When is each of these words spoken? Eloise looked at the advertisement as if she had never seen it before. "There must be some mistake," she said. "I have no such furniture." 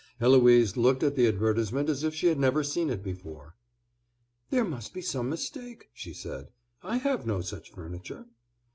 Eloise 0.19 0.75
looked 0.75 1.03
at 1.03 1.13
the 1.15 1.27
advertisement 1.27 1.87
as 1.87 2.03
if 2.03 2.15
she 2.15 2.25
had 2.25 2.39
never 2.39 2.63
seen 2.63 2.89
it 2.89 3.03
before. 3.03 3.53
"There 4.49 4.65
must 4.65 4.95
be 4.95 5.01
some 5.03 5.29
mistake," 5.29 5.89
she 5.93 6.11
said. 6.11 6.49
"I 6.81 6.97
have 6.97 7.27
no 7.27 7.41
such 7.41 7.69
furniture." 7.69 8.25